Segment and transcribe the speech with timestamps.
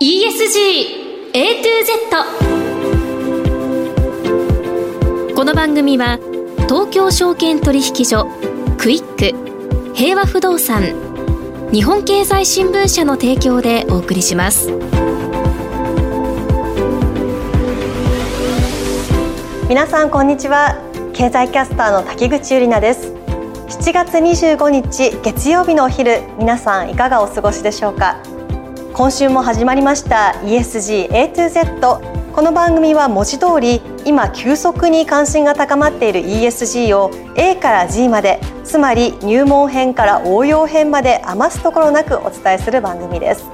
[0.00, 1.64] ESG A to
[5.26, 6.20] Z この番組は
[6.68, 8.28] 東京証券取引所
[8.78, 10.84] クイック平和不動産
[11.72, 14.70] 日本経済新聞社の提供でお送りします。
[19.68, 20.76] 皆さんこんにちは。
[21.12, 23.12] 経済キャスターの滝口ゆり奈です。
[23.80, 28.37] 7月25日月曜日のお昼皆さんいかがお過ごしでしょうか？
[28.98, 32.00] 今週も始まりました ESG A to Z
[32.34, 43.44] この番組は文字通り今急速に関心が高まっている ESG を A から G までつまり入門編から応用編まで余すところなくお伝えする番組です。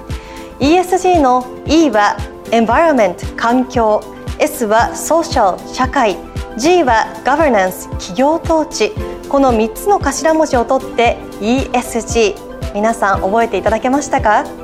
[0.61, 4.01] ESG の E は Environment 環境。
[4.39, 6.17] S は Social 社会。
[6.57, 8.93] G は Governance 企業統治。
[9.29, 14.64] この3つの頭文字を取って ESG 皆さん覚えていただけましたか？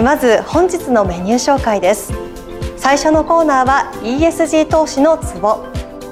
[0.00, 2.14] まず本日のメニュー紹介です。
[2.78, 5.66] 最初のコーナーは ESG 投資のツボ。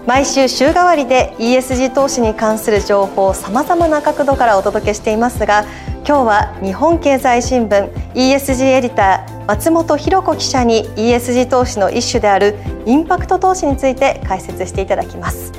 [0.07, 5.65] 毎週週替わりで ESG 投資に関する情報をさまざまな角度からお届けしていますが
[6.07, 12.57] 今日は日本経済新聞 ESG エディター松本博子記者に ESG 投資の一種である
[12.87, 15.53] インパクト投資について解説していただきます。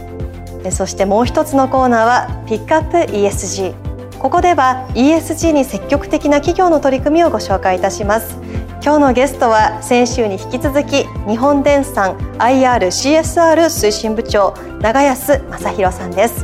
[0.70, 3.91] そしてもう一つのコーナーはピックアップ ESG
[4.22, 8.38] ここでは ESG に積極的な企業の取り組みをご紹介いたします。
[8.84, 16.42] 今日のゲストは先週に引き続き日本電産 IRCSR 推進部長長安正弘さんです。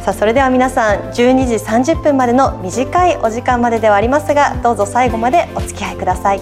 [0.00, 6.40] さあそれでは皆さん12時30分までの短いお時間までではありますがどうぞ最後までお付き合いください。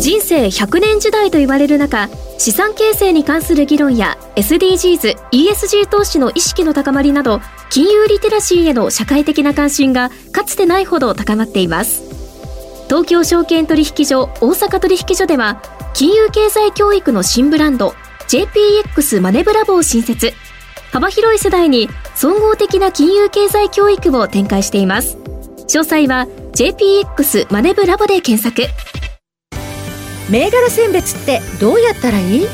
[0.00, 12.02] 人生100年時代と言われる中資産形成に関する議論や SDGs、ESG 投資の意識の高まりなど金融リテラシーへの社会的な関心がかつてないほど高まっています。
[12.88, 15.60] 東京証券取引所大阪取引所では
[15.94, 17.94] 金融経済教育の新ブランド
[18.28, 20.32] JPX マネブラボを新設。
[20.92, 25.16] 幅広い世代に総合的な金融経済教育を展開しています。
[25.68, 28.70] 詳細は JPX マネブラボで検索。
[30.28, 32.46] 銘柄選別ってどうやったらいい？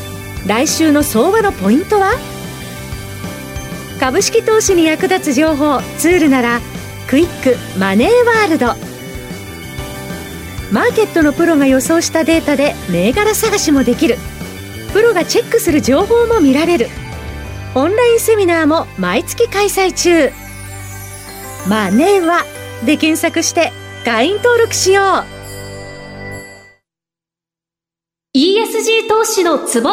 [0.46, 2.12] 来週の相場のポイントは？
[4.00, 6.60] 株式投資に役立つ情報ツールなら
[7.06, 8.66] クイックマネーワールド。
[10.72, 14.16] マーケットのプロが予想したデータで銘柄探しもできる。
[14.92, 16.88] プロがチェックする情報も見られる。
[17.74, 20.30] オンラインセミナーも毎月開催中。
[21.68, 22.44] マネーは
[22.84, 23.72] で検索して
[24.04, 25.41] 会員登録しよう。
[29.22, 29.88] 投資のツボ。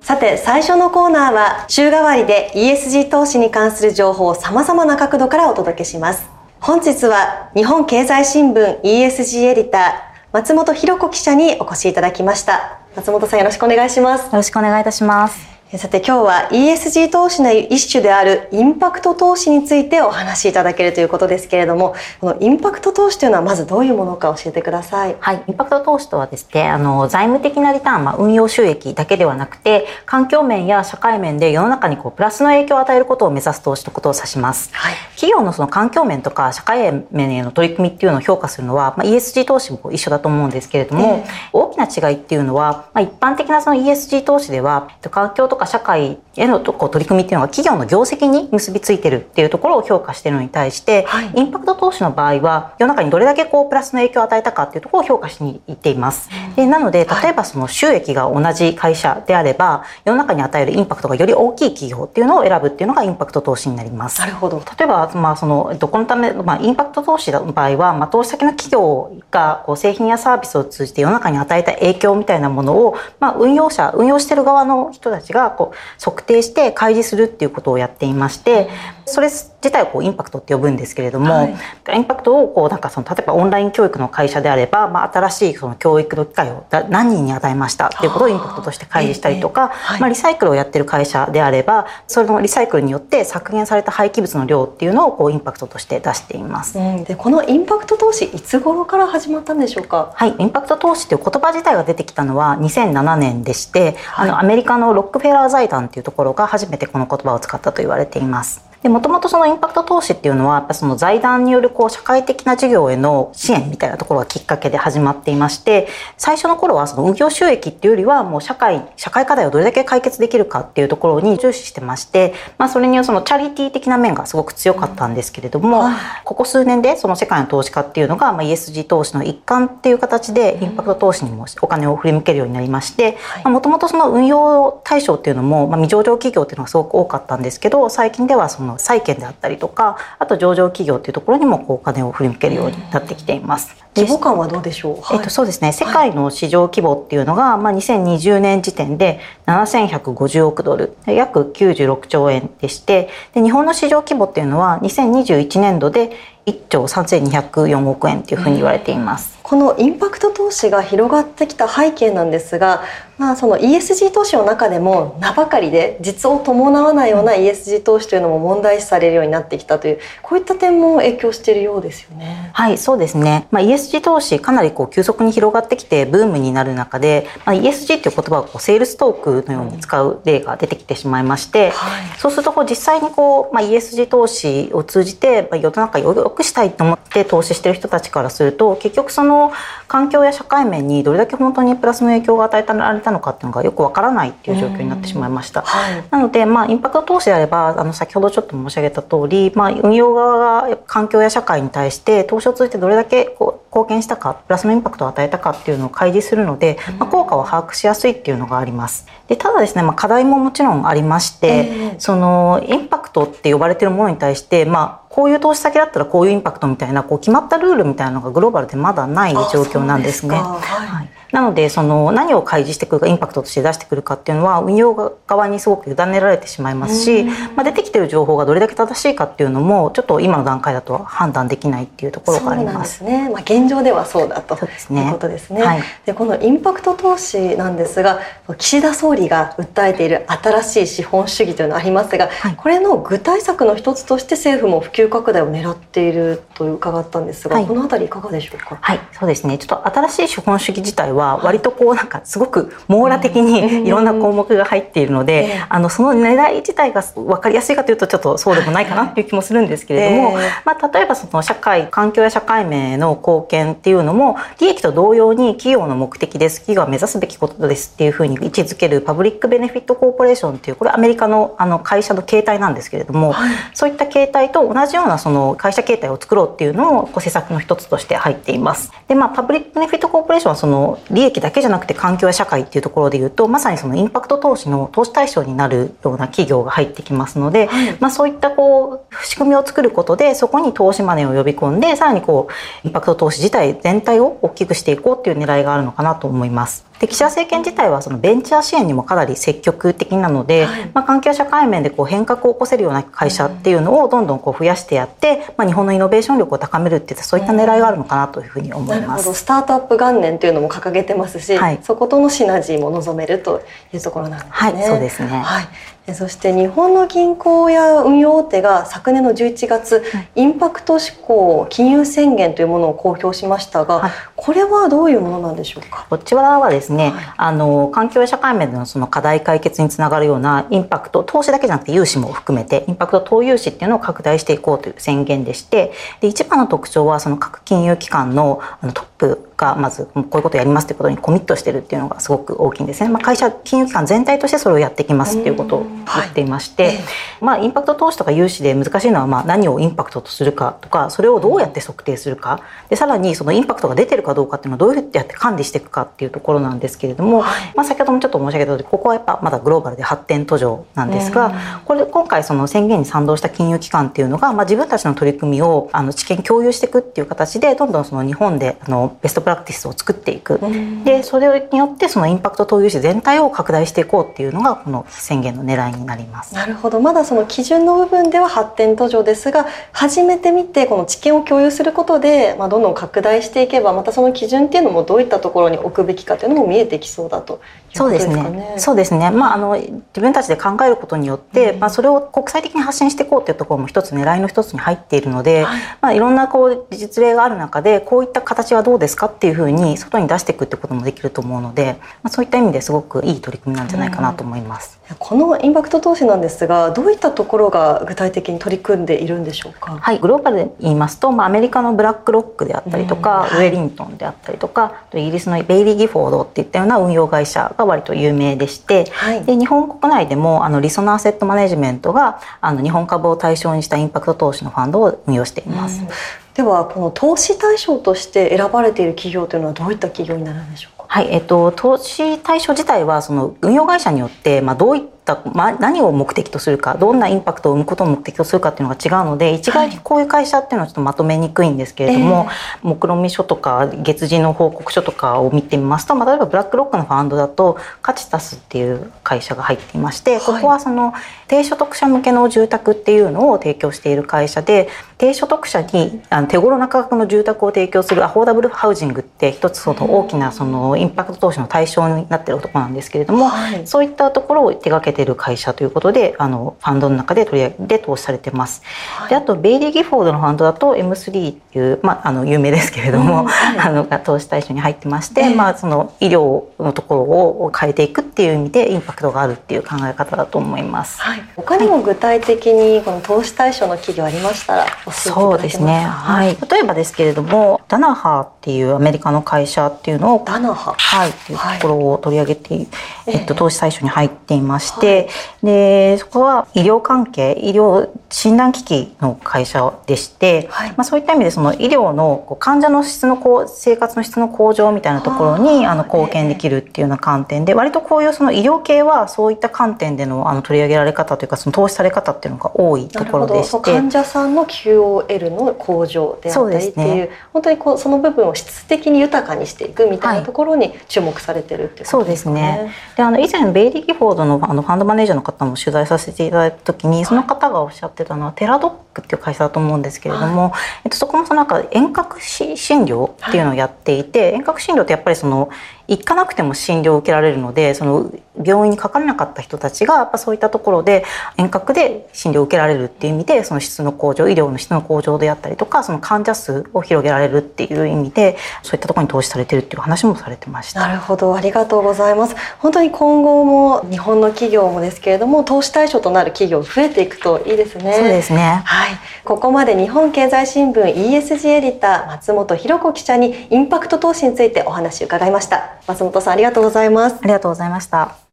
[0.00, 6.28] さて最初のコーナーは週替わりで ESG 投資に関する情報をさまざまな角度からお届けします。
[6.60, 12.78] 本日は日本経済新聞 ESG エディター松本博子記者にお越しいただきました。
[12.94, 14.26] 松本さんよろしくお願いします。
[14.26, 25.16] よろしくお願いいたしますさて今日は ESG 投資の一種であるインパクト投資についてお話しいただけるということですけれどもこのインパクト投資というのはまずどういうものか教えてください。
[25.18, 34.70] はい、インパクト投資とはですねあの財務的なリターン、まあ、運用収益だけではなくて環境面や社会面で世の中にこうプラスの影響を与えることを目指す投資のことを指します。
[34.72, 56.28] はい、企業のその環境面とか社会面への取り組みっていうのを評価するのは、まあ、ESG 投資も一緒だと思うんですけれども、えー、大きな違いっていうのは、まあ、一般的なその ESG 投資では環境とか社会へのこう取り組みっていうのが企業の業績に結びついてるっていうところを評価しているのに対して、はい、インパクト投資の場合は世の中にどれだけこうプラスの影響を与えたかっていうところを評価しにいっています。
[56.56, 64.20] でなので例えばその収益が同じ会社であれば世の中に与えるインパクトがより大きい企業っていうのを選ぶっていうのがインパクト投資になります。
[64.20, 64.62] なるほど。
[64.78, 78.68] 例えばまあそのどこのためまあインパクト投資の場合はまあ投資先の企業がこう製品やサービスを通じて世の中に与えた影響みたいなものをまあ運用者運用してる側の人たちがこう測定して開示するっていうことをやっていまして
[79.06, 79.28] それ
[79.64, 81.56] 自体をこうインパクトって呼ぶんですけれども、はい、
[81.94, 96.78] インパクトをこうなんかその例えばオンライン教育の会社であれば、まあ、新しいその教育の機会を何人に与えましたっていうことをインパクトとして開示したりとか、はい、まあ、リサイクルをやってる会社であればそれのリサイクルによって削減された廃棄物の量っていうのをこうインパクトとして出しています。
[96.78, 100.12] うん、でこのインパクト投資いつ頃から始まったんでしょうか？
[100.14, 108.73] はい、インパクト投資という言葉自体が出てきたのは2007年でして、はい、あのアメリカのロックフェラー財団っていうところが初めてこの言葉を使ったと言われています。
[108.84, 115.88] で、もともとそのインパクト投資っていうのは、やっぱその財団によるこう社会的な事業への支援みたいなところがきっかけで始まっていまして、
[116.18, 125.92] 最初の頃はその運用収益っていうよりは、もう社会、社会課題をどれだけ解決できるかっていうところに重視してまして、まあそれにはそのチャリティー的な面がすごく強かったんですけれども、うん、
[126.24, 133.16] ここ数年でその世界の投資家っていうのが、まあ ESG 投資の一環っていう形でインパクト投資にもお金を振り向けるようになりまして、
[133.46, 143.74] もともとその運用対象っていうのも、まあ、未上場企業っていうのがすごく多かったんですけど、最近ではその債券であったりとか、あと上場企業っていうところにもこうお金を振り向けるようになってきています。
[143.96, 145.72] 規模感はどうでしょう、はい、えっと、そうですね。
[145.72, 150.96] 世界の市場規模っていうのが、まあ、2020年時点で7150億ドル。
[151.06, 156.12] 約96兆円でしてで日本の市場規模っていうのは2021年度で
[156.46, 159.34] 1兆3204億円というふうに言われています。
[159.44, 162.82] このインパクト投資が広がってきた背景なんですが、
[163.18, 172.50] まあ、その ESG 投資の中でも名ばかりで実を伴わないような ESG 投資というのも問題視されるようになってきたというこういった点も影響しているようですよね。
[172.54, 189.52] はいそうですね、まあ、ESG 投資かなりこう急速に広がってきてブームになる中で、まあ、ESG という言葉をこうセールストークのように使う例が出てきてしまいまして、はい、そうするとこう実際にこう、まあ、ESG 投資を通じて、まあ、世の中よくしたいと思って投資してる人たちからすると結局その
[189.88, 195.62] 環境や社会面にどれだけ本当にプラスの影響が与えられたのかっていうのがよくわからないっていう状況になってしまいました。
[195.62, 209.06] はい、なので、まあ、インパクト投資であればあの先ほどちょっと申し上げた通り、まあ、運用側が環境や社会に対して投資を通じてどれだけこう貢献したかプラスのインパクトを与えたかっていうのを開示するので、まあ、効果を把握しやすいっていうのがあります。
[209.28, 220.34] でただですね、まあ、課題ももちろんありまして、えー、そのインパクトって呼ばれてるものに対して、まあ、こういう投資先だったらこういうインパクトみたいなこう決まったルールみたいなのがグローバルでまだない状況なんですね。
[220.34, 224.94] はいなのでその何を開示してくるかインパクトとして出してくるかっていうのは運用
[225.26, 232.98] 側にすごく委ねられてしまいますし、まあ、出てきてる情報がどれだけ正しいかっていうのもちょっと今の段階だと判断できないっていうところがあります。
[232.98, 233.28] すね。
[233.30, 235.62] まあ、現状ではそうだとです、ね、いうことですね。
[235.62, 238.20] はい、でこのインパクト投資なんですが
[238.56, 248.78] 岸田総理が訴えている新しい資本主義というのがありますが、はい、これの具体策の一つとして政府も普及拡大を狙っていると伺ったんですが、はい、この辺りいかがでしょうか？
[248.80, 249.58] はい、そうですね。
[249.58, 278.92] ちょっと新しい資本主義自体は割とこうなんかすごく網羅的にいろんな項目が入っているので、あのその狙い自体が分かりやすいかというとちょっとそうでもないかなっていう気もするんですけれども、まあ、例えばその社会環境や社会面への貢献っていうのも利益と同様に企業の目的です企業が目指すべきことですっていうふうに位置づけるパブリック・ベネフィット・コーポレーションっていうこれアメリカのあの会社の形態なんですけれども、はい、そういった形態と同じようなその会社形態を作ろうっていうのも施策の一つとして入っています。
[279.08, 292.48] でまあパブリック・ベネフィット・コーポレーションはその利益だけじゃなくて環境や社会っていうところでいうとまさにそのインパクト投資の投資対象になるような企業が入ってきますので、はい、まあ、そういったこう仕組みを作ることでそこに投資マネーを呼び込んでさらにこ
[292.84, 296.84] うインパクト投資自体全体を大きくしていこうっていう狙いがあるのかなと思います。
[297.00, 309.34] で岸田政権自体はそのベンチャー支援にもかなり積極的なので、はい、まあ、環境社会面でこう変革を起こせるような会社っていうのをどんどんこう増やしてやって、まあ、日本のイノベーション力を高めるっていったそういった狙いがあるのかなというふうに思います。
[309.34, 314.52] スタートアップ元年というのも掲げてますし、はい、そことのシナジーも望めるというところなんですね。
[314.52, 315.28] はい、そうですね。
[315.28, 315.68] はい
[316.12, 320.04] そして日本の銀行や運用大手が昨年の11月、
[320.34, 326.06] インパクト志向金融宣言というものを公表しましたが、はい、これはどういうものなんでしょうか？
[326.10, 343.08] こちらはですね、はい、あの環境や社会面でのその課題解決につながるようなインパクト投資だけじゃなくて融資も含めてインパクト投融資っていうのを拡大していこうという宣言でしてで一番の特徴はその各金融機関のあのトップがまずこういうことをやりますということにコミットしてるっていうのがすごく大きいんですね。
[343.08, 346.44] まあ、会社金融機関全体としてそれをやっていきますっていうことを言ってい。
[346.54, 346.96] まして、はい、
[347.40, 352.60] まあ、インパクト投資とか融資で難しいのはまあ何をインパクトとするかとかそれをどうやって測定するか。
[352.88, 370.60] でさらにそのインパクトが出てるかどうかっていうのをどうやって管理していくかっていうところなんですけれども、はい、まあ、先ほどもちょっと申し上げた通りここはやっぱまだグローバルで発展途上なんですが、これ今回その宣言に賛同した金融機関っていうのが、まあ、自分たちの取り組みをあの知見共有していくっていう形でどんどんその日本であのベストプラクティスを作っていく、
[371.04, 376.54] でそれによってそのインパクト投融資全体を拡大していこうっていうのがこの宣言の狙いになります。
[376.54, 387.60] なるほどまだその基準の部分では発展途上ですが初めて見てこの知見を共有することで、まあ、どんどん拡大していけばまたその基準っていうのもどういったところに置くべきかというのも見えてきそうだと
[387.94, 388.74] そうですね。
[388.76, 389.30] そうですね。
[389.30, 404.98] まああの自分たちで考えることによって、うん、まあそれを国際的に発信していこうっていうところも一つ狙いの一つに入っているので、はい、まあいろんなこう実例がある中でこういった形はどうですかっていうふうに外に出していくってこともできると思うので、まあそういった意味ですごくいい取り組みなんじゃないかなと思います。
[404.98, 409.98] うんこのインパクト投資なんですがどういったところが具体的に取り組んでいるんでしょうか？
[410.00, 410.18] はい。
[410.18, 426.00] グローバルで言いますと、まあ、アメリカのブラックロックであったりとか、うんはい、ウェリントンであったりとかイギリスのベイリー・ギフォードっていったような運用会社が割と有名でして、はい、で日本国内でもあのリソナーセットマネジメントがあの日本株を対象にしたインパクト投資のファンドを運用しています。
[426.00, 426.08] うん、
[426.54, 431.03] ではこの投資対象として選ばれている企業というのはどういった企業になるんでしょうか？
[431.14, 442.46] はい、えっと、投資対象自体はその運用会社によって、まあ、どういっったまあ、何を目的とするかどんなインパクトを生むことを目的とするかっていうのが違うので一概にこういう会社っていうのはちょっとまとめにくいんですけれども、
[442.82, 451.14] えー、目論見書とか月次の報告書とかを見てみますと、まあ、例えばブラックロックのファンドだとカチタスっていう会社が入っていまして、ここはその
[451.48, 468.82] 低所得者向けの住宅っていうのを提供している会社で低所得者にあの手頃な価格の住宅を提供するアフォーダブルハウジングって一つその大きなそのインパクト投資の対象になっているところなんですけれども、はい、そういったところを手掛けている会社ということであのファンドの中で取り上げて投資されてます。
[469.16, 481.20] はい、であとベイリー・ギフォードのファンドだと M3 っていう、まあ、あの有名ですけれども、うんはい、あの投資対象に入ってまして、えー、まあ、その医療のところを変えていくっていう意味でインパクトがあるっていう考え方だと思います。
[481.20, 491.30] はい、他にも具体的にこの投資対象の企業ありましたらそうですね、はい、例えばですけれどもダナハーっていうアメリカの会社っていうのをダナハはい。
[491.30, 492.86] っていうところを取り上げて、はい、
[493.26, 495.22] えっと、投資対象に入っていまして、は
[495.64, 513.92] い、でそこは医療関係医療診断機器の会社でして、はい、まあ、そういった意味でその医療の患者の質のこう生活の質の向上みたいなところにあの貢献できるっていうような観点で割とこういうその医療系はそういった観点でのあの取り上げられ方というかその投資され方っていうのが多いところでして。
[513.92, 522.62] 患者さんの QOL の向上であったりっていう、ね、本当にこうその部分を質的に豊かにしていくみたいなところに注目されてるっていうことですね。
[522.62, 522.94] はい、そうですね。
[523.16, 535.70] であの以前ベイリー・ギフォードのあのファンドマネージャーの方も取材させていただいた時にその方がおっしゃってたのは、テラドックっていう会社だと思うんですけれども、はい、えっと、そこもそのなんか遠隔診療っていうのをやっていて、はい、遠隔診療ってやっぱりその
[536.08, 538.30] 行かなくても診療を受けられるのでその
[538.62, 541.24] 病院にかからなかった人たちがやっぱそういったところで
[541.56, 551.00] 遠隔で診療を受けられるっていう意味でその質の向上医療の質の向上であったりとかその患者数を広げられるっていう意味でそういったところに投資されてるっていう話もされてました。
[551.00, 551.54] なるほど。
[551.54, 552.54] ありがとうございます。
[552.78, 558.14] 本当に今後も日本の企業もですけれども投資対象となる企業増えていくといいですね。
[558.14, 558.82] そうですね。
[558.84, 559.10] はい。
[559.44, 565.98] ここまで日本経済新聞 ESG エディター松本博子記者にインパクト投資についてお話を伺いました。
[566.06, 567.36] 松本さんありがとうございます。
[567.42, 568.44] ありがとうございました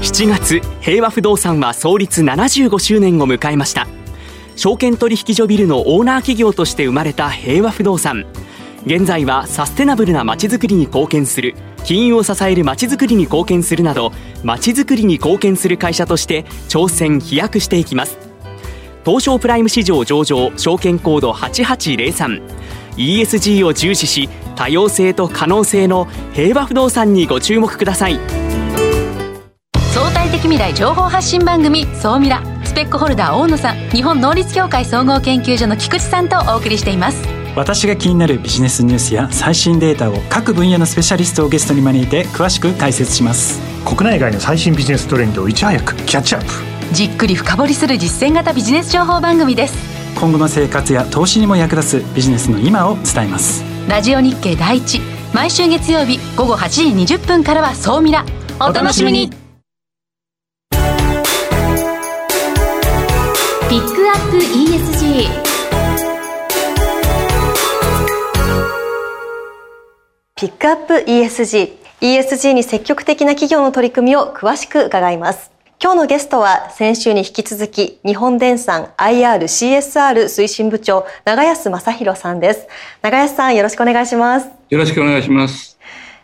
[0.00, 3.86] 7月平和不動産は創立75周年を迎えました。
[4.56, 8.24] 証券取引所ビルのオーナー企業として生まれた平和不動産。
[8.86, 11.54] 現在はサステナブルなまちづくりに貢献する
[11.84, 14.10] 金融を支えるまちづくりに貢献するなど
[14.42, 18.16] まちづくりに貢献する会社として挑戦飛躍していきます。
[19.04, 28.18] 東証プライム市場上場証券コード 8803ESG を重視し多様性と可能性の平和不動産にご注目ください。
[30.40, 37.22] 的未来情報発信番組「総ミラ」スペックホルダー大野さん日本能率協会総合研究所の菊池さんとお送りしています
[37.54, 46.52] 私が気になるビジネスニュースや最新データを各分野のスペシャリストをゲストに招いて詳しく解説します国内外の最新ビジネストレンドをいち早くキャッチアップ
[46.94, 49.74] じっくり深掘りする実践型ビジネス情報番組です
[50.18, 55.02] 今後の生活や投資にも役立つビジネスの今を伝えますラジオ日経第一
[55.34, 58.24] 毎週月曜日午後8時20分からは総ミラ
[58.58, 59.39] お楽しみに
[63.70, 65.28] ピックアップ ESG
[70.34, 75.52] ピックアップ ESG ESG に積極的な企業の取り組みを詳しく伺います。
[75.80, 82.66] 今日のゲストは先週に引き続き日本電産 IRCSR 推進部長長安正弘さんです。
[83.02, 84.48] 長安さんよろしくお願いします。
[84.68, 85.69] よろしくお願いします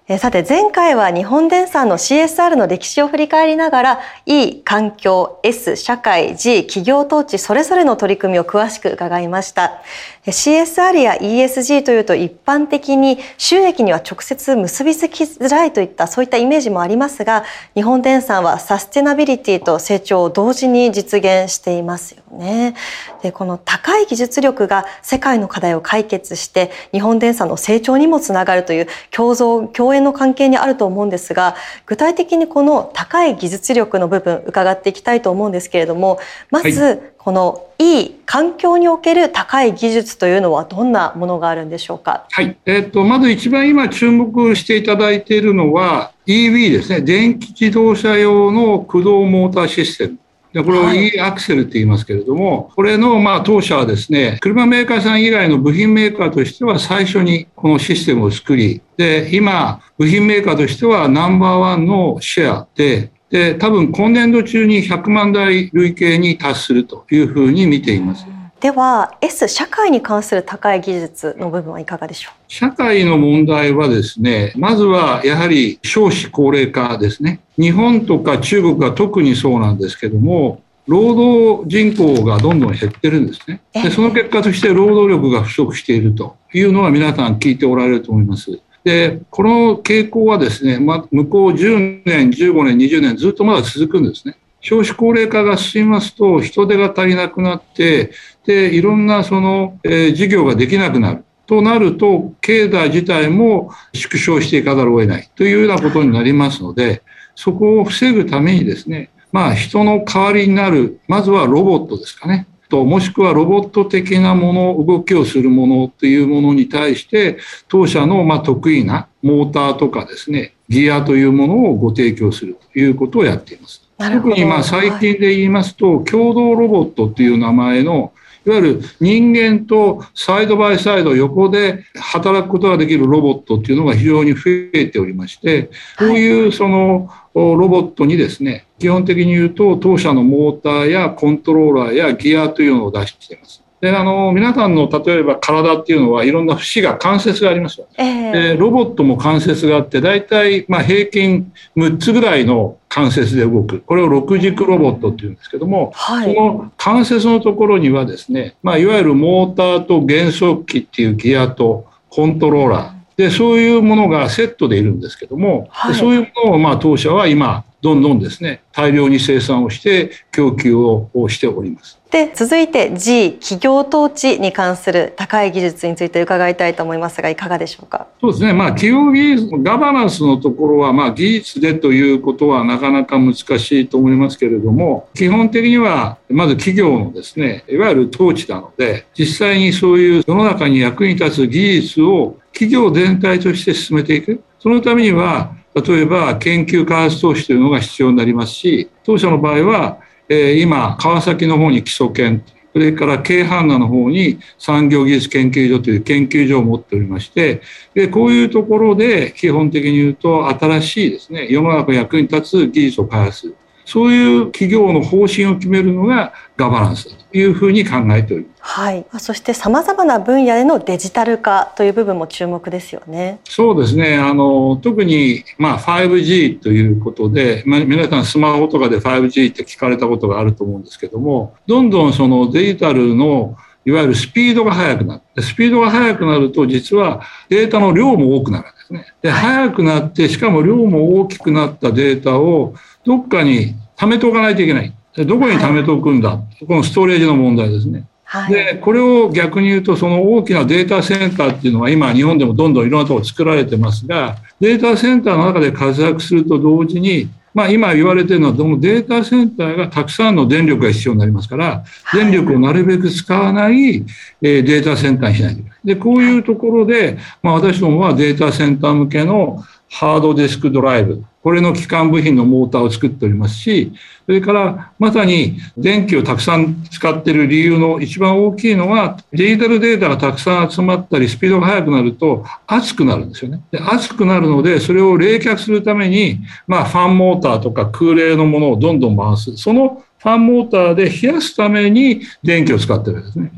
[0.08, 9.82] えさて前回は日本電産の CSR の歴史を振り返りながら E 環境 S 社会 G 企業統治それぞれの取り組みを詳しく伺いました
[10.24, 17.44] CSR や ESG というと一般的に収益には直接結びつきづらいといったそういったイメージもありますが
[17.74, 22.74] 日本電産はサステナビリティと成長を同時に実現していますよね。
[23.22, 36.18] でこの高い技術力が世界の課題を解決して日本電産の成長にもつながるという共存共縁の関係にあると思うんですが具体的にこの高い技術力の部分伺っていきたいと思うんですけれども
[36.50, 42.26] まずこのいい環境における高い技術というのはどんなものがあるんでしょうか？
[42.30, 47.00] はい、えっ、ー、とまず一番今注目していただいているのは EV ですね。
[47.00, 50.18] 電気自動車用の駆動モーターシステム
[50.56, 68.26] でこれを E アクセルって言いますけれども、これのまあ当社はですね、車メーカーさん以外の部品メーカーとしては最初にこのシステムを作り、で、今、部品メーカーとしてはナンバーワンのシェアで、で、多分今年度中に100万台累計に達するというふうに見ています。
[68.66, 72.34] では S 社会に関する高い技術の部分はいかがでしょう？
[72.48, 77.38] 社会の問題はですねまずはやはり少子高齢化ですね。
[77.56, 83.60] 日本とか中国が特にそうなんですけども労働人口がどんどん減ってるんですね。
[83.72, 88.60] でその結果として労働力が不足しているというのは皆さん聞いておられると思います。
[88.82, 94.36] でこの傾向はですね、ま向こう10年15年20年ずっとまだ続くんですね
[94.68, 98.10] 少子高齢化が進みますと人手が足りなくなって
[98.44, 101.24] でいろんなその、えー、事業ができなくなる。
[101.46, 105.30] となると経済自体も縮小していかざるを得ない。
[105.36, 107.04] というようなことになりますので
[107.36, 112.48] そこを防ぐためにですねまあ人の代わりになるまずはロボットですかね。
[112.68, 123.85] ともしくはロボット的なもの動きをするものというものに対して当社のま得意なモーターとかですねギアというものをご提供するということをやっています。
[123.98, 128.12] 特にまあ最近で言いますと、共同ロボットっていう名前の
[128.46, 143.65] いわゆる人間とサイドバイサイド横で働くことができるロボットっていうのが非常に増えておりまして、こういうそのロボットにですね、基本的に言うと当社のモーターやコントローラーやギアというのを出しています。
[143.90, 153.80] であの皆さんの例えば体っていうのはいろんな節が関節がありますよ、ね、えー、ロボットも関節があって大体まあ平均6つぐらいの関節で動く。
[153.80, 162.96] これを6軸ロボットっていうんですけども、はい、その関節のところにはですね、まあ、いわゆるモーターと減速機っていうギアとコントローラー。
[163.16, 172.00] でそういうものがセットでいるんですけども、はい、そういうものをまあ当社は今どんどんですね大量に生産をして供給をしております。
[172.10, 178.06] で続いて G 企業統治に関する高い技術について伺いたいと思いますがいかがでしょうか？
[178.20, 178.52] そうですね。
[178.52, 194.42] まあ企業技術ガバナンスのところはまあ技術でということはなかなか難しいと思いますけれども基本的にはまず企業のですねいわゆる統治なので実際にそういう世の中に役に立つ技術を企業全体として進めていく。
[194.58, 207.62] そのためには例えば研究開発投資というのが必要になりますし当社の場合はえ、今、川崎の方に基礎研、それから京阪奈の方に産業技術研究所という研究所を持っておりまして、
[207.94, 213.56] で、こういうところで基本的に言うと新しいですね、世の中役に立つ技術を開発する。
[213.86, 218.62] そういう企業の方針を決めるのがガバナンスだというふうに考えております。
[218.62, 219.06] はい。
[219.18, 223.38] そしてさまざまな分野でのデジタル化という部分も注目ですよね。
[223.44, 224.16] そうですね。
[224.18, 239.06] あの特にまあ 5G ということで、まあ、皆さんスマホとかで 5G って聞かれたことがあると思うんですけども、どんどんそのデジタルのいわゆるスピードが速くなって、スピードが速くなると実はデータの量も多くなるんですね。
[239.22, 242.74] で、速くなって、しかも量も大きくなったデータを
[243.06, 244.92] どっかに貯めておかないといけない。
[245.24, 248.06] どこに貯めておくんだ、はい、このストレージの問題ですね。
[248.24, 264.04] はい、でこれを逆に言うとその大きなデータセンターっていうのが今日本でもどんどんいろんなところ作られてますがデータセンターの中で活躍すると同時にまあ、今言われてるのは、どのデータセンターがたくさんの電力が必要になりますから、電力をなるべく使わない
[264.42, 265.78] データセンターにしないといけない。
[265.82, 273.92] で、こういうところで、まあ、私どもはデータセンター向けのハードディスクドライブ、これの基幹部品のモーターを作っておりますし、
[274.26, 283.60] それからまさに電気をたくさん使っている理由の一番大きいのは、デジタルデータがたくさん集まったり、スピードが速くなると熱くなるんですよね。
[283.70, 289.56] で熱くなるので、それを冷却するために、まあ、ファンモーターとか空冷のものをどんどん回す。
[289.56, 293.52] そのファンモーターで冷やすために電気を使ってるんですね。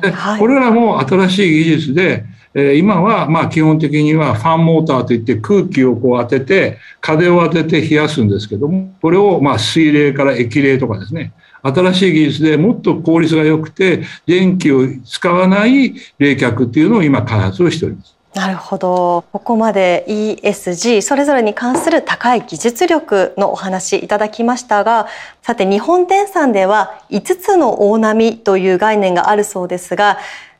[0.00, 2.24] でこれらも新しい技術で、
[2.60, 18.16] え今はまあ基本的にはファンモーターといって空気をこう当てて風を当てて冷やすんですけどもこれをまあ水冷から液冷とかですね新しい技術でもっと効率が良くて電気を使わない冷却っていうのを今開発をしております。
[18.34, 25.08] なるほどここまで ESG それぞれに関する高い技術力のお話いただきましたが
[25.42, 30.18] さて日本電産では5つの大波という概念があるそうですが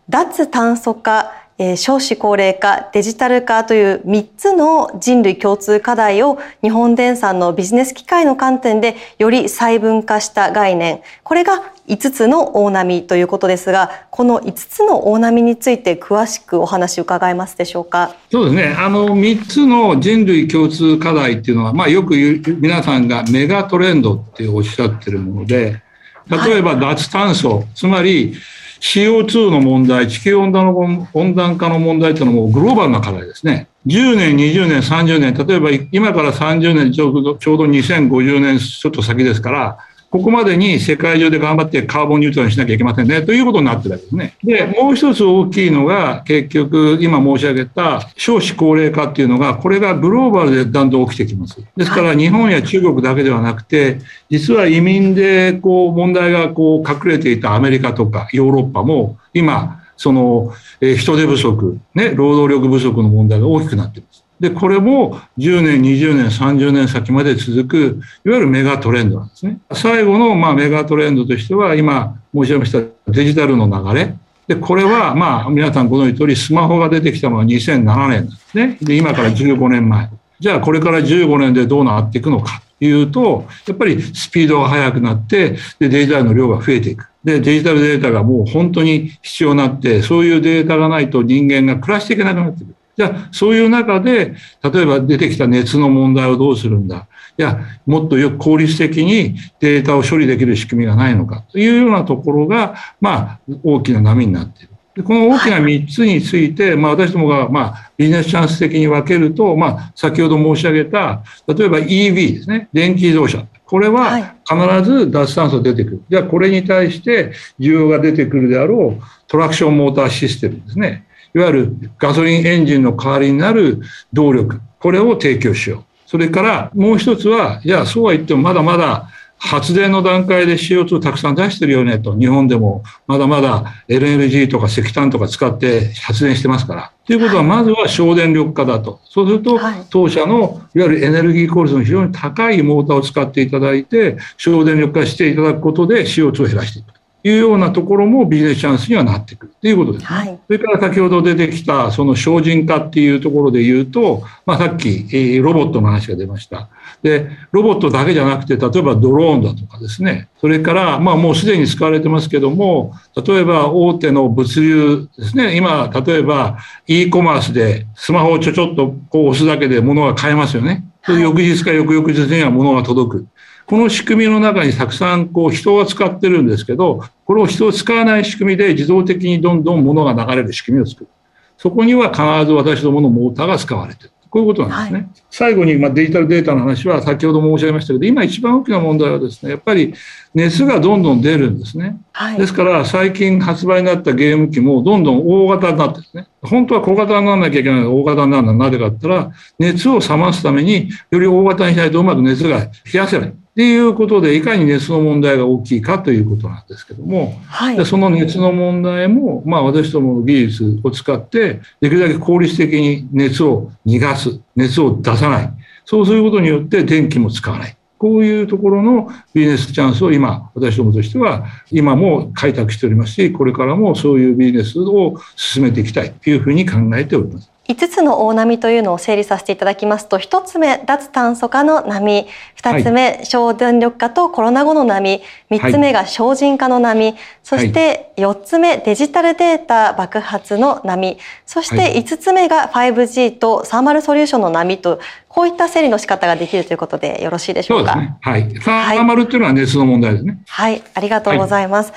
[0.09, 11.01] 脱炭素化えー、少子高齢化、デジタル化という3つの人類共通課題を日本電産のビジネス機会の観点でより細分化した概念。
[11.25, 18.15] これが5つの大波ということですが、この5つの大波について詳しくお話伺えますでしょうか？
[18.31, 18.77] そうですね。
[18.79, 25.83] あの、3つの人類共通課題っていうのは、まあよく言う、皆さんがメガトレンドっておっしゃってるもので、
[26.29, 28.35] 例えば脱炭素、はい、つまり
[28.81, 33.69] CO2 の問題、地球温暖の温暖化の問題というのもグローバルな課題ですね。
[33.87, 39.79] 10年、20年、30年、例えば今から30年ちょうど、ちょうど2050年ちょっと先ですから、
[40.11, 44.37] ここまでに世界中で頑張ってカーボンニュートラルにしなきゃいけませんね、ということになってるわけですね。
[44.43, 51.63] で、もう一つ大きいのが、結局、今申し上げた少子高齢化っていうのが、これがグローバルでだんだん起きてきます。
[51.77, 53.99] ですから、日本や中国だけではなくて、
[54.31, 64.25] 実は移民でこう問題がこう隠れていたアメリカとかヨーロッパも、今、その、え人手不足、ね、労働力不足の問題が大きくなっています。
[64.41, 69.59] で、これも10年、20年、30年先まで続く、いわゆるメガトレンドなんですね。
[69.73, 74.15] 最後のまあメガトレンドとしては、今申し上げましたデジタルの流れ。
[74.47, 78.79] で、これはまあ皆さんご存知通り、スマホが出てきたのは2007年なんですね。
[78.81, 80.09] で、今から15年前。
[80.41, 87.09] じゃあこれから15年でどうなっていくのかというと、やっぱりスピードが速くなって、で、デジタルの量が増えていく。
[87.25, 92.75] で、デジタルデータがもう本当に必要になって、そういうデータがないと人間が暮らしていけなくなってくる。
[92.99, 97.07] じゃあ、そういう中で、例えば出てきた熱の問題をどうするんだ？
[97.39, 101.45] いや、もっとよく効率的にデータを処理できる仕組みがないのか？
[101.53, 104.71] というようなところが、まあ、大きな波になっている。
[104.97, 113.47] でこの大きな3つについて、まあ、私どもが、まあ、ビジネスチャンス的に分けると、まあ、先ほど申し上げた、例えば EV ですね、電気自動車。
[113.65, 116.03] これは必ず脱炭素出てくる。
[116.11, 121.07] じゃあ、これに対して需要が出てくるであろうトラクションモーターシステムですね。
[121.39, 123.81] いわゆるガソリンエンジンの代わりになる
[124.13, 125.85] 動力、これを提供しよう。
[126.05, 136.93] それからもう一つは、いや、そうは言ってもまだまだ発電の段階で CO2 たくさん出してるよねと、日本でもまだまだ LNG とか石炭とか使って発電してますから。
[137.07, 138.99] ということは、まずは省電力化だと。
[139.05, 146.98] そうすると、当社のいわゆるエネルギー効率の非常に高いモーターを使っていただいて、省電力化していただくことで CO2 を減らしていく。
[147.25, 156.69] いうようなところもビジネスチャンスにはなってくるということです、ね、はい、それから先ほど出てきたその精進化っていうところで言うと、まあ、さっき、えー、ロボットの話が出ました。
[157.03, 162.93] で、ロボットだけじゃなくて、例えばドローンだとかですね、それから、まあもうすでに使われてますけども、
[163.25, 170.85] 例えば大手の物流ですね、今、例えば e コマースでスマホをちょちょっとこう押すだけで物が買えますよね。
[171.03, 173.27] はい、翌日か翌々日には物が届く。
[173.69, 181.11] この仕組みの中にたくさんこう人が使ってるんですけど、これを人を使わない仕組みで自動的にどんどん物が流れる仕組みを作る。
[181.59, 184.13] そこには必ず私どものモーターが使われてる。
[184.31, 185.01] こういうことなんですね。
[185.01, 189.93] はい、最後に、まあ、デジタルデータの話は先ほど申し上げましたけど、今一番大きな問題はですね、やっぱり
[190.35, 191.99] 熱がどんどん出るんですね。
[192.13, 203.35] はい、ですから最近発売になったゲーム機もどんどん大型になってですね、本当は小型にならなきゃいけないの大型になるのはなぜかって言ったら、熱を冷ますためにより大型にしないとうまく熱が冷やせない。
[203.59, 215.53] っていうことで、いかに熱の問題が大きいかということなんですけども、はい、その熱の問題も、まあ、私どもの技術を使って、できるだけ効率的に熱を逃がす、熱を出さない。
[215.85, 217.77] そうすることによって電気も使わない。
[217.99, 227.51] こういうところのビジネスチャンスを今、私どもとしては、今も開拓しておりますし、これからもそういうビジネスを進めていきたいというふうに考えております。
[227.69, 232.27] 5つの大波というのを整理させていただきますと、1つ目、脱炭素化の波、
[232.63, 247.93] 2つ目、はい、省電力化とコロナ後の波、3つ目が精進化の波、はい、そして4つ目、デジタルデータ爆発の波、そして5つ目が 5G とサーマルソリューションの波と、こういった整理の仕方ができるということでよろしいでしょうか？
[247.93, 248.19] そうですね。
[248.23, 248.61] はい。
[248.63, 250.39] サーマルっていうのは熱の問題ですね。
[250.47, 251.93] はい、ありがとうございます。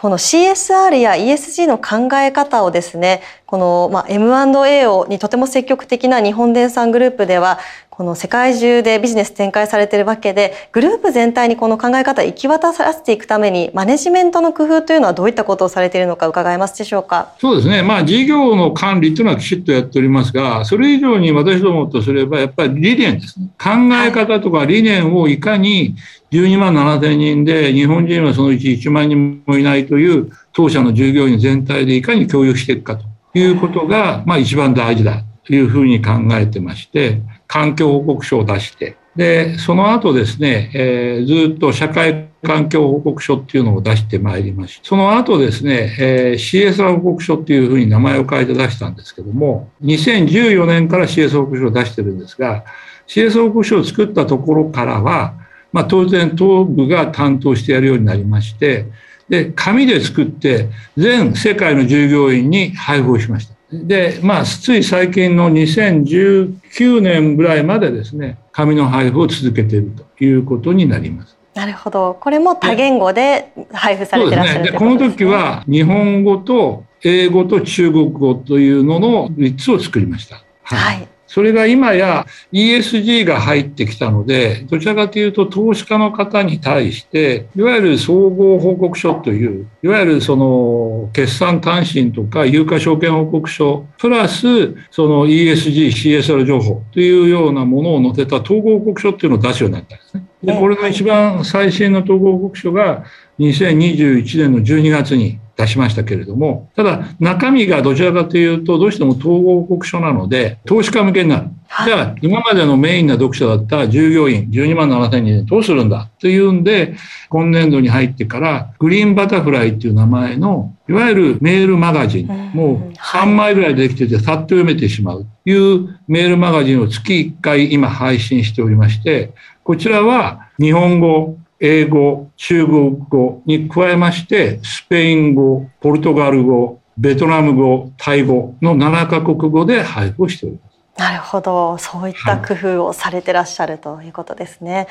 [0.00, 7.58] この CSR や ESG の考え方をですね、この、まあ、M&A をにとても積極的な日本電産グループでは、
[8.00, 17.34] この世界中でビジネス展開されてるわけで、グループ全体にこの考え方を行き渡らせていくために、マネジメントの工夫というのはどういったことをされているのか伺えますでしょうか？
[17.38, 17.82] そうですね。
[17.82, 23.48] まあ、事業の管理というのはきちっとやっておりますが、それ以上に私どもとすれば、やっぱり理念ですね。
[23.58, 23.68] 考
[24.02, 25.94] え方とか理念をいかに
[26.30, 33.04] 12万7千人で、日本人はそのうち1万人もいないという当社の従業員全体でいかに共有していくかと
[33.38, 44.86] いうことが、まあ一番大事だというふうに考えてまして、環境報告書を出して、で、その後ですね、えー、ずっと社会環境報告書っていうのを出してまいりました。
[44.86, 52.64] その後ですね、えー、CSR 報告書っていうふうに名前を変えて出したんですけども、2014年から CS 報告書を出してるんですが、
[53.08, 55.34] CS 報告書を作ったところからは、
[55.72, 58.86] まあ、当然東部が担当してやるようになりまして、
[59.28, 63.59] で、紙で作って全世界の従業員に配布をしました。
[63.72, 71.36] で、まあ、つい最近の2019年ぐらいまでですね、紙の配布を続けているということになります。
[71.54, 72.16] なるほど。
[72.20, 80.42] これも多言語で配布されてらっしゃる、ね、でこの時は日本語と英語と中国語というのの3つを作りました。
[80.62, 100.26] はい、はいそれが今や ESG が入ってきたので、どちらかというと投資家の方に対して、いわゆる総合報告書という、いわゆるその決算単身とか有価証券報告書、プラスその ESG、CSR 情報というようなものを載せた統合報告書っていうのを出すようになったんですね。
[100.42, 103.04] で、これの一番最新の統合報告書が
[103.38, 111.48] 2021年の12月に出しましたけれども、ただ中身がどちらかというと、どうしても統合報告書なので、投資家向けになる。
[111.84, 116.08] じゃあ、今までのメインな読者だった従業員12万7千人どうするんだ？
[116.18, 116.96] というんで、
[117.28, 125.26] 今年度に入ってから、グリーンバタフライっていう名前の、いわゆるメールマガジン、もう3枚ぐらいできてて、さっと読めてしまう。
[125.44, 140.70] というメールマガジンを月1回今配信しておりまして、こちらは日本語、英語、中国語に加えまして、スペイン語、ポルトガル語、ベトナム語、タイ語の7カ国語で配布をしております。
[140.96, 144.74] なるほど、そういった工夫をされてらっしゃるということですね。
[144.74, 144.86] はい、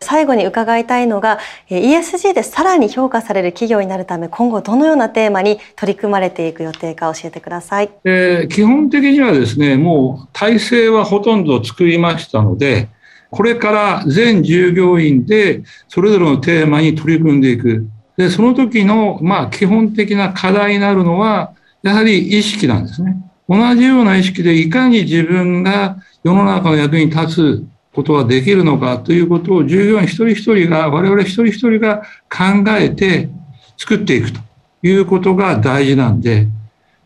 [0.00, 12.88] 最後に伺いたいのが ESG でさらに評価される企業になるため今後どのようなテーマに取り組まれていく予定か教えてください、えー、基本的にはですねもう体制はほとんど作りましたので
[13.34, 17.84] これから全従業員でそれぞれのテーマに取り組んでいく。
[18.16, 23.16] で、その時の、まあ、基本的な課題になるのは、やはり意識なんですね。
[23.48, 33.28] 同じような意識でいかに自分が世の中の役に立つことができるのかということを従業員一人一人が、我々一人一人が考えて
[33.76, 34.40] 作っていくと
[34.84, 36.46] いうことが大事なんで、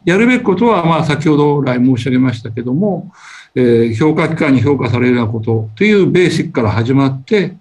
[0.04, 3.10] やるべきことは、まあ、先ほど来申し上げましたけども、
[3.54, 7.56] えー、評価機関に評価されるようなことというベーシックから始まって、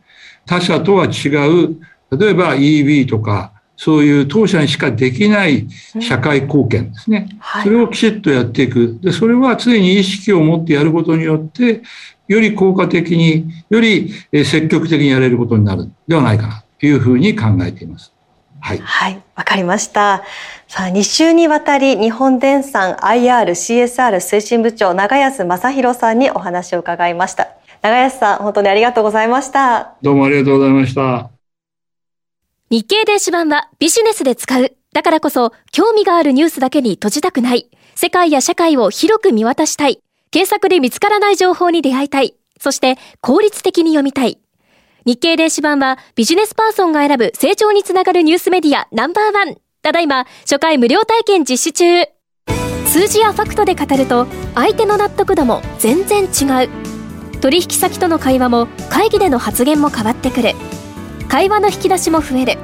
[0.45, 1.77] 他社とは違う、
[2.17, 5.67] 例えば EB とか、そういう当社にしかできない
[5.99, 7.29] 社会貢献ですね。
[7.39, 8.97] はい、それをきちっとやっていく。
[9.01, 11.83] で、それは常に意識を持ってやることによって、
[12.27, 14.11] より効果的に、より
[14.43, 18.16] 積極的にやれることになるではないかなというふうに考えています。
[18.59, 18.77] はい。
[18.79, 19.21] はい。
[19.35, 20.23] わかりました。
[20.67, 27.47] さあ、2週にわたり日本電産 IR CSR 推進部長長安正弘さんにお話を伺いました。
[27.81, 29.95] 長安さん、本当にありがとうございました。
[30.01, 31.29] どうもありがとうございました。
[32.69, 34.75] 日経電子版はビジネスで使う。
[34.93, 37.69] だからこそ、興味があるニュースだけに閉じたくない。
[37.95, 39.99] 世界や社会を広く見渡したい。
[40.31, 42.35] 検索で見つからない情報に出会いたい。
[42.59, 44.39] そして、効率的に読みたい。
[45.07, 49.55] 日経電子版はビジネスパーソンが選ぶ成長につながるニュースメディアナンバーワン。
[49.81, 52.03] ただいま初回無料体験実施中。
[52.85, 56.69] 数字やファクトで語ると相手の納得度も全然違う。
[57.39, 60.51] 取引先との会話も会議での発言も変わってくる。
[61.29, 62.57] 会話の引き出しも増える。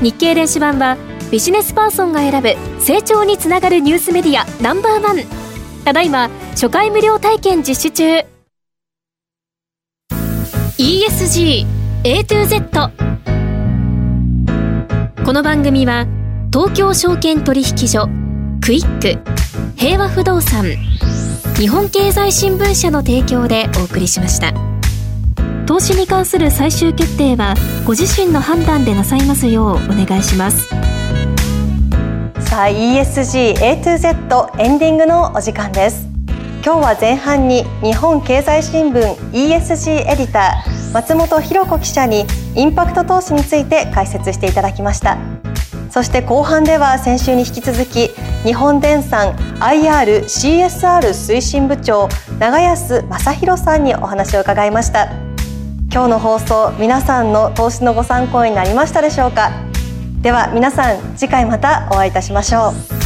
[0.00, 0.96] 日経電子版は
[1.30, 5.16] ビジネスパーソンが選ぶ成長につながるニュースメディアナンバーワン。
[5.84, 8.37] ただいま初回無料体験実施中。
[10.78, 11.66] ESG
[12.04, 12.92] A to Z
[15.24, 16.06] この番組は
[16.52, 18.08] 東京証券取引所
[18.62, 19.18] クイック
[19.74, 20.66] 平和不動産
[21.56, 24.52] 日本経済新聞社の提供でお送りしました。
[25.66, 30.68] 投資に関する最終決定はご自身の判断でなさいますようお願いします。
[32.38, 36.07] さあ ESG A to Z エンディングのお時間です。
[36.64, 45.18] 今日は前半に日本経済新聞 ESG エディター松本博子記者にインパクト投資について解説していただきました。
[45.90, 48.10] そして後半では先週に引き続き
[48.44, 55.06] 日本電産 IRCSR 推進部長長安正弘さんにお話を伺いました。
[55.90, 59.50] 今日の放送皆さんの投資のご参考になりましたでしょうか？
[60.20, 62.97] では皆さん次回またお会いいたしましょう。